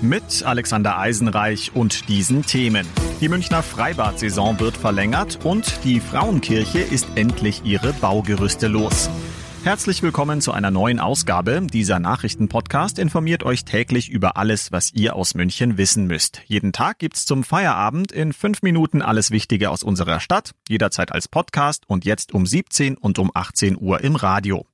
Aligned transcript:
Mit 0.00 0.44
Alexander 0.44 0.96
Eisenreich 0.96 1.72
und 1.74 2.08
diesen 2.08 2.46
Themen. 2.46 2.86
Die 3.20 3.28
Münchner 3.28 3.64
Freibad-Saison 3.64 4.60
wird 4.60 4.76
verlängert 4.76 5.40
und 5.44 5.80
die 5.82 5.98
Frauenkirche 5.98 6.78
ist 6.78 7.08
endlich 7.16 7.62
ihre 7.64 7.92
Baugerüste 7.94 8.68
los. 8.68 9.10
Herzlich 9.64 10.00
willkommen 10.04 10.40
zu 10.40 10.52
einer 10.52 10.70
neuen 10.70 11.00
Ausgabe. 11.00 11.66
Dieser 11.72 11.98
Nachrichtenpodcast 11.98 13.00
informiert 13.00 13.42
euch 13.42 13.64
täglich 13.64 14.08
über 14.08 14.36
alles, 14.36 14.70
was 14.70 14.92
ihr 14.92 15.16
aus 15.16 15.34
München 15.34 15.78
wissen 15.78 16.06
müsst. 16.06 16.42
Jeden 16.46 16.72
Tag 16.72 17.00
gibt's 17.00 17.26
zum 17.26 17.42
Feierabend 17.42 18.12
in 18.12 18.32
fünf 18.32 18.62
Minuten 18.62 19.02
alles 19.02 19.32
Wichtige 19.32 19.68
aus 19.68 19.82
unserer 19.82 20.20
Stadt, 20.20 20.52
jederzeit 20.68 21.10
als 21.10 21.26
Podcast 21.26 21.82
und 21.88 22.04
jetzt 22.04 22.32
um 22.32 22.46
17 22.46 22.96
und 22.96 23.18
um 23.18 23.32
18 23.34 23.76
Uhr 23.76 24.00
im 24.02 24.14
Radio. 24.14 24.64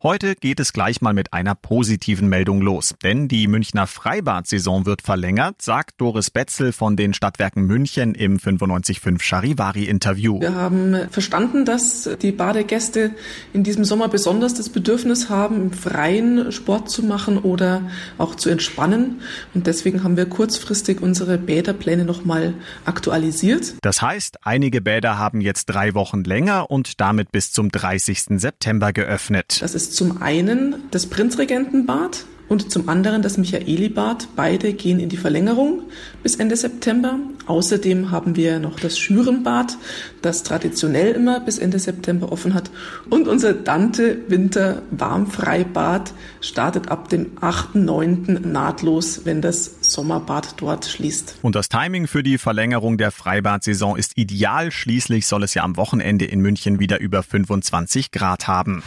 Heute 0.00 0.36
geht 0.36 0.60
es 0.60 0.72
gleich 0.72 1.00
mal 1.00 1.12
mit 1.12 1.32
einer 1.32 1.56
positiven 1.56 2.28
Meldung 2.28 2.60
los, 2.60 2.94
denn 3.02 3.26
die 3.26 3.48
Münchner 3.48 3.88
Freibad-Saison 3.88 4.86
wird 4.86 5.02
verlängert, 5.02 5.60
sagt 5.60 6.00
Doris 6.00 6.30
Betzel 6.30 6.70
von 6.70 6.94
den 6.96 7.14
Stadtwerken 7.14 7.64
München 7.64 8.14
im 8.14 8.38
95.5 8.38 9.20
Charivari-Interview. 9.20 10.40
Wir 10.40 10.54
haben 10.54 11.10
verstanden, 11.10 11.64
dass 11.64 12.08
die 12.22 12.30
Badegäste 12.30 13.10
in 13.52 13.64
diesem 13.64 13.84
Sommer 13.84 14.06
besonders 14.06 14.54
das 14.54 14.68
Bedürfnis 14.68 15.30
haben, 15.30 15.62
im 15.62 15.72
Freien 15.72 16.52
Sport 16.52 16.88
zu 16.88 17.02
machen 17.02 17.36
oder 17.36 17.82
auch 18.18 18.36
zu 18.36 18.50
entspannen. 18.50 19.20
Und 19.52 19.66
deswegen 19.66 20.04
haben 20.04 20.16
wir 20.16 20.26
kurzfristig 20.26 21.00
unsere 21.00 21.38
Bäderpläne 21.38 22.04
nochmal 22.04 22.54
aktualisiert. 22.84 23.74
Das 23.82 24.00
heißt, 24.00 24.46
einige 24.46 24.80
Bäder 24.80 25.18
haben 25.18 25.40
jetzt 25.40 25.66
drei 25.66 25.94
Wochen 25.94 26.22
länger 26.22 26.70
und 26.70 27.00
damit 27.00 27.32
bis 27.32 27.50
zum 27.50 27.72
30. 27.72 28.38
September 28.38 28.92
geöffnet. 28.92 29.60
Das 29.60 29.74
ist 29.74 29.87
ist 29.88 29.96
zum 29.96 30.20
einen 30.20 30.82
das 30.90 31.06
Prinzregentenbad 31.06 32.26
und 32.48 32.70
zum 32.70 32.88
anderen 32.88 33.22
das 33.22 33.38
Michaelibad. 33.38 34.28
Beide 34.36 34.72
gehen 34.74 35.00
in 35.00 35.08
die 35.08 35.16
Verlängerung 35.16 35.82
bis 36.22 36.36
Ende 36.36 36.56
September. 36.56 37.18
Außerdem 37.46 38.10
haben 38.10 38.36
wir 38.36 38.58
noch 38.58 38.78
das 38.80 38.98
Schürenbad, 38.98 39.76
das 40.20 40.42
traditionell 40.42 41.12
immer 41.12 41.40
bis 41.40 41.58
Ende 41.58 41.78
September 41.78 42.30
offen 42.32 42.52
hat. 42.52 42.70
Und 43.08 43.28
unser 43.28 43.54
Dante 43.54 44.18
Winter 44.28 44.82
Warmfreibad 44.90 46.12
startet 46.42 46.90
ab 46.90 47.08
dem 47.08 47.36
8.9. 47.36 48.46
nahtlos, 48.46 49.22
wenn 49.24 49.40
das 49.40 49.76
Sommerbad 49.80 50.54
dort 50.58 50.84
schließt. 50.84 51.38
Und 51.40 51.54
das 51.54 51.70
Timing 51.70 52.06
für 52.06 52.22
die 52.22 52.36
Verlängerung 52.36 52.98
der 52.98 53.10
Freibad-Saison 53.10 53.96
ist 53.96 54.18
ideal. 54.18 54.70
Schließlich 54.70 55.26
soll 55.26 55.44
es 55.44 55.54
ja 55.54 55.64
am 55.64 55.76
Wochenende 55.76 56.26
in 56.26 56.40
München 56.40 56.78
wieder 56.78 57.00
über 57.00 57.22
25 57.22 58.10
Grad 58.10 58.48
haben. 58.48 58.82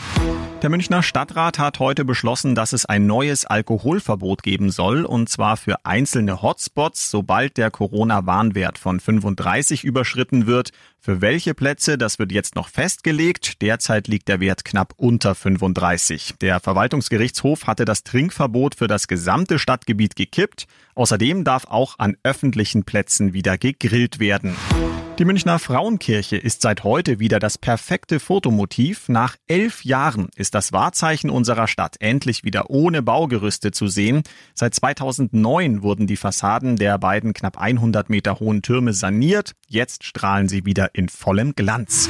Der 0.61 0.69
Münchner 0.69 1.01
Stadtrat 1.01 1.57
hat 1.57 1.79
heute 1.79 2.05
beschlossen, 2.05 2.53
dass 2.53 2.71
es 2.71 2.85
ein 2.85 3.07
neues 3.07 3.45
Alkoholverbot 3.45 4.43
geben 4.43 4.69
soll, 4.69 5.05
und 5.05 5.27
zwar 5.27 5.57
für 5.57 5.87
einzelne 5.87 6.43
Hotspots, 6.43 7.09
sobald 7.09 7.57
der 7.57 7.71
Corona-Warnwert 7.71 8.77
von 8.77 8.99
35 8.99 9.83
überschritten 9.83 10.45
wird. 10.45 10.69
Für 10.99 11.19
welche 11.19 11.55
Plätze, 11.55 11.97
das 11.97 12.19
wird 12.19 12.31
jetzt 12.31 12.55
noch 12.55 12.67
festgelegt. 12.67 13.63
Derzeit 13.63 14.07
liegt 14.07 14.27
der 14.27 14.39
Wert 14.39 14.63
knapp 14.63 14.93
unter 14.97 15.33
35. 15.33 16.35
Der 16.41 16.59
Verwaltungsgerichtshof 16.59 17.65
hatte 17.65 17.83
das 17.83 18.03
Trinkverbot 18.03 18.75
für 18.75 18.87
das 18.87 19.07
gesamte 19.07 19.57
Stadtgebiet 19.57 20.15
gekippt. 20.15 20.67
Außerdem 20.93 21.43
darf 21.43 21.65
auch 21.65 21.97
an 21.97 22.17
öffentlichen 22.21 22.83
Plätzen 22.83 23.33
wieder 23.33 23.57
gegrillt 23.57 24.19
werden. 24.19 24.55
Die 25.19 25.25
Münchner 25.25 25.59
Frauenkirche 25.59 26.37
ist 26.37 26.61
seit 26.61 26.83
heute 26.83 27.19
wieder 27.19 27.39
das 27.39 27.57
perfekte 27.57 28.19
Fotomotiv. 28.19 29.09
Nach 29.09 29.35
elf 29.47 29.83
Jahren 29.83 30.29
ist 30.35 30.55
das 30.55 30.71
Wahrzeichen 30.71 31.29
unserer 31.29 31.67
Stadt 31.67 31.97
endlich 31.99 32.43
wieder 32.43 32.69
ohne 32.69 33.03
Baugerüste 33.03 33.71
zu 33.71 33.87
sehen. 33.87 34.23
Seit 34.55 34.73
2009 34.73 35.83
wurden 35.83 36.07
die 36.07 36.15
Fassaden 36.15 36.77
der 36.77 36.97
beiden 36.97 37.33
knapp 37.33 37.59
100 37.59 38.09
Meter 38.09 38.39
hohen 38.39 38.61
Türme 38.61 38.93
saniert. 38.93 39.51
Jetzt 39.67 40.05
strahlen 40.05 40.47
sie 40.47 40.65
wieder 40.65 40.95
in 40.95 41.09
vollem 41.09 41.55
Glanz. 41.55 42.09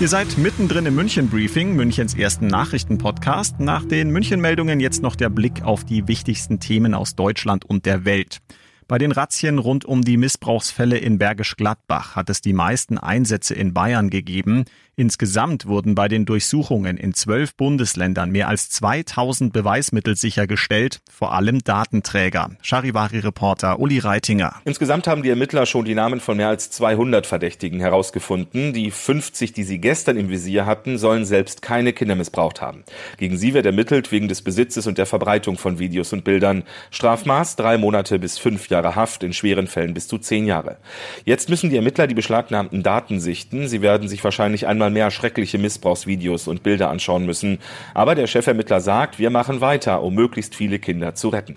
Ihr 0.00 0.08
seid 0.08 0.38
mittendrin 0.38 0.86
im 0.86 0.94
München 0.94 1.28
Briefing, 1.28 1.74
Münchens 1.74 2.14
ersten 2.14 2.46
Nachrichtenpodcast. 2.46 3.58
Nach 3.58 3.84
den 3.84 4.10
München 4.10 4.40
Meldungen 4.40 4.78
jetzt 4.78 5.02
noch 5.02 5.16
der 5.16 5.28
Blick 5.28 5.64
auf 5.64 5.84
die 5.84 6.06
wichtigsten 6.06 6.60
Themen 6.60 6.94
aus 6.94 7.16
Deutschland 7.16 7.64
und 7.64 7.84
der 7.84 8.04
Welt. 8.04 8.40
Bei 8.88 8.96
den 8.96 9.12
Razzien 9.12 9.58
rund 9.58 9.84
um 9.84 10.02
die 10.02 10.16
Missbrauchsfälle 10.16 10.96
in 10.96 11.18
Bergisch 11.18 11.56
Gladbach 11.56 12.16
hat 12.16 12.30
es 12.30 12.40
die 12.40 12.54
meisten 12.54 12.96
Einsätze 12.96 13.54
in 13.54 13.74
Bayern 13.74 14.08
gegeben. 14.08 14.64
Insgesamt 14.98 15.66
wurden 15.66 15.94
bei 15.94 16.08
den 16.08 16.24
Durchsuchungen 16.24 16.96
in 16.96 17.14
zwölf 17.14 17.54
Bundesländern 17.54 18.32
mehr 18.32 18.48
als 18.48 18.68
2000 18.70 19.52
Beweismittel 19.52 20.16
sichergestellt, 20.16 20.98
vor 21.08 21.32
allem 21.34 21.60
Datenträger. 21.62 22.50
Charivari-Reporter 22.62 23.78
Uli 23.78 24.00
Reitinger. 24.00 24.56
Insgesamt 24.64 25.06
haben 25.06 25.22
die 25.22 25.30
Ermittler 25.30 25.66
schon 25.66 25.84
die 25.84 25.94
Namen 25.94 26.18
von 26.18 26.36
mehr 26.36 26.48
als 26.48 26.72
200 26.72 27.28
Verdächtigen 27.28 27.78
herausgefunden. 27.78 28.72
Die 28.72 28.90
50, 28.90 29.52
die 29.52 29.62
sie 29.62 29.78
gestern 29.78 30.16
im 30.16 30.30
Visier 30.30 30.66
hatten, 30.66 30.98
sollen 30.98 31.24
selbst 31.24 31.62
keine 31.62 31.92
Kinder 31.92 32.16
missbraucht 32.16 32.60
haben. 32.60 32.82
Gegen 33.18 33.36
sie 33.36 33.54
wird 33.54 33.66
ermittelt 33.66 34.10
wegen 34.10 34.26
des 34.26 34.42
Besitzes 34.42 34.88
und 34.88 34.98
der 34.98 35.06
Verbreitung 35.06 35.58
von 35.58 35.78
Videos 35.78 36.12
und 36.12 36.24
Bildern. 36.24 36.64
Strafmaß 36.90 37.54
drei 37.54 37.78
Monate 37.78 38.18
bis 38.18 38.36
fünf 38.36 38.68
Jahre 38.68 38.96
Haft, 38.96 39.22
in 39.22 39.32
schweren 39.32 39.68
Fällen 39.68 39.94
bis 39.94 40.08
zu 40.08 40.18
zehn 40.18 40.44
Jahre. 40.44 40.78
Jetzt 41.24 41.48
müssen 41.48 41.70
die 41.70 41.76
Ermittler 41.76 42.08
die 42.08 42.16
beschlagnahmten 42.16 42.82
Daten 42.82 43.20
sichten. 43.20 43.68
Sie 43.68 43.80
werden 43.80 44.08
sich 44.08 44.24
wahrscheinlich 44.24 44.66
einmal 44.66 44.87
einmal 44.88 44.90
mehr 44.90 45.10
schreckliche 45.10 45.58
Missbrauchsvideos 45.58 46.48
und 46.48 46.62
Bilder 46.62 46.90
anschauen 46.90 47.26
müssen. 47.26 47.58
Aber 47.94 48.14
der 48.14 48.26
Chefermittler 48.26 48.80
sagt, 48.80 49.18
wir 49.18 49.30
machen 49.30 49.60
weiter, 49.60 50.02
um 50.02 50.14
möglichst 50.14 50.54
viele 50.54 50.78
Kinder 50.78 51.14
zu 51.14 51.28
retten. 51.28 51.56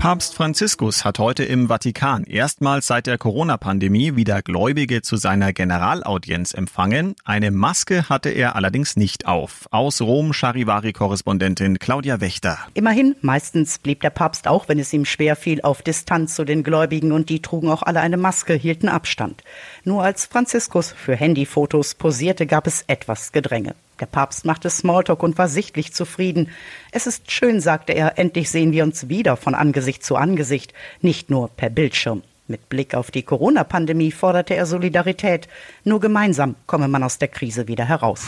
Papst 0.00 0.34
Franziskus 0.34 1.04
hat 1.04 1.18
heute 1.18 1.44
im 1.44 1.68
Vatikan 1.68 2.24
erstmals 2.24 2.86
seit 2.86 3.06
der 3.06 3.18
Corona-Pandemie 3.18 4.16
wieder 4.16 4.40
Gläubige 4.40 5.02
zu 5.02 5.16
seiner 5.16 5.52
Generalaudienz 5.52 6.54
empfangen. 6.54 7.16
Eine 7.22 7.50
Maske 7.50 8.08
hatte 8.08 8.30
er 8.30 8.56
allerdings 8.56 8.96
nicht 8.96 9.26
auf. 9.26 9.66
Aus 9.70 10.00
Rom 10.00 10.32
Charivari-Korrespondentin 10.32 11.78
Claudia 11.78 12.22
Wächter. 12.22 12.56
Immerhin, 12.72 13.14
meistens 13.20 13.78
blieb 13.78 14.00
der 14.00 14.08
Papst 14.08 14.48
auch, 14.48 14.70
wenn 14.70 14.78
es 14.78 14.90
ihm 14.94 15.04
schwer 15.04 15.36
fiel, 15.36 15.60
auf 15.60 15.82
Distanz 15.82 16.34
zu 16.34 16.46
den 16.46 16.62
Gläubigen 16.62 17.12
und 17.12 17.28
die 17.28 17.42
trugen 17.42 17.68
auch 17.68 17.82
alle 17.82 18.00
eine 18.00 18.16
Maske, 18.16 18.54
hielten 18.54 18.88
Abstand. 18.88 19.44
Nur 19.84 20.02
als 20.02 20.24
Franziskus 20.24 20.92
für 20.92 21.14
Handyfotos 21.14 21.94
posierte, 21.94 22.46
gab 22.46 22.66
es 22.66 22.84
etwas 22.86 23.32
Gedränge. 23.32 23.74
Der 24.00 24.06
Papst 24.06 24.44
machte 24.46 24.70
Smalltalk 24.70 25.22
und 25.22 25.38
war 25.38 25.48
sichtlich 25.48 25.92
zufrieden. 25.92 26.48
Es 26.90 27.06
ist 27.06 27.30
schön, 27.30 27.60
sagte 27.60 27.92
er, 27.92 28.18
endlich 28.18 28.50
sehen 28.50 28.72
wir 28.72 28.82
uns 28.82 29.08
wieder 29.08 29.36
von 29.36 29.54
Angesicht 29.54 30.02
zu 30.02 30.16
Angesicht, 30.16 30.72
nicht 31.02 31.30
nur 31.30 31.48
per 31.48 31.70
Bildschirm. 31.70 32.22
Mit 32.50 32.68
Blick 32.68 32.96
auf 32.96 33.12
die 33.12 33.22
Corona-Pandemie 33.22 34.10
forderte 34.10 34.56
er 34.56 34.66
Solidarität. 34.66 35.46
Nur 35.84 36.00
gemeinsam 36.00 36.56
komme 36.66 36.88
man 36.88 37.04
aus 37.04 37.16
der 37.16 37.28
Krise 37.28 37.68
wieder 37.68 37.84
heraus. 37.84 38.26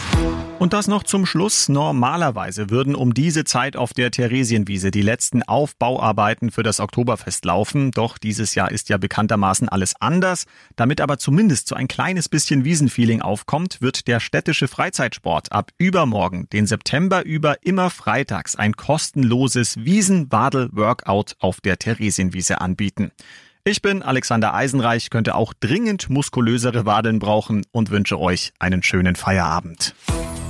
Und 0.60 0.72
das 0.72 0.86
noch 0.86 1.02
zum 1.02 1.26
Schluss. 1.26 1.68
Normalerweise 1.68 2.70
würden 2.70 2.94
um 2.94 3.14
diese 3.14 3.42
Zeit 3.42 3.76
auf 3.76 3.94
der 3.94 4.12
Theresienwiese 4.12 4.92
die 4.92 5.02
letzten 5.02 5.42
Aufbauarbeiten 5.42 6.52
für 6.52 6.62
das 6.62 6.78
Oktoberfest 6.78 7.44
laufen. 7.44 7.90
Doch 7.90 8.16
dieses 8.16 8.54
Jahr 8.54 8.70
ist 8.70 8.90
ja 8.90 8.96
bekanntermaßen 8.96 9.68
alles 9.68 9.94
anders. 9.98 10.44
Damit 10.76 11.00
aber 11.00 11.18
zumindest 11.18 11.66
so 11.66 11.74
ein 11.74 11.88
kleines 11.88 12.28
bisschen 12.28 12.64
Wiesenfeeling 12.64 13.22
aufkommt, 13.22 13.82
wird 13.82 14.06
der 14.06 14.20
städtische 14.20 14.68
Freizeitsport 14.68 15.50
ab 15.50 15.72
übermorgen, 15.78 16.48
den 16.52 16.68
September 16.68 17.24
über, 17.24 17.56
immer 17.66 17.90
freitags 17.90 18.54
ein 18.54 18.74
kostenloses 18.74 19.84
Wiesen-Wadel-Workout 19.84 21.34
auf 21.40 21.60
der 21.60 21.76
Theresienwiese 21.80 22.60
anbieten. 22.60 23.10
Ich 23.64 23.80
bin 23.80 24.02
Alexander 24.02 24.54
Eisenreich, 24.54 25.08
könnte 25.08 25.36
auch 25.36 25.54
dringend 25.54 26.10
muskulösere 26.10 26.84
Wadeln 26.84 27.20
brauchen 27.20 27.64
und 27.70 27.90
wünsche 27.90 28.18
euch 28.18 28.52
einen 28.58 28.82
schönen 28.82 29.14
Feierabend. 29.14 29.94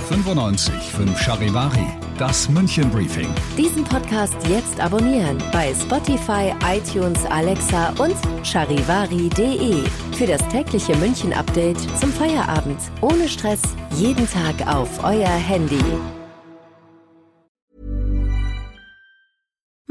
95 0.09 0.75
5 0.75 1.21
Charivari, 1.21 1.87
das 2.17 2.49
München 2.49 2.91
Briefing. 2.91 3.29
Diesen 3.59 3.85
Podcast 3.85 4.35
jetzt 4.49 4.81
abonnieren 4.81 5.37
bei 5.53 5.75
Spotify, 5.75 6.55
iTunes, 6.67 7.23
Alexa 7.27 7.91
und 7.99 8.17
charivari.de 8.47 9.85
für 10.17 10.27
das 10.27 10.41
tägliche 10.49 10.97
München 10.97 11.35
Update 11.35 11.81
zum 11.99 12.11
Feierabend. 12.13 12.79
Ohne 13.03 13.29
Stress, 13.29 13.61
jeden 13.95 14.27
Tag 14.27 14.67
auf 14.67 15.05
euer 15.05 15.29
Handy. 15.29 15.85